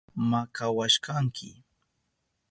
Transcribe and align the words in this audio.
Makawashkanki. 0.29 1.51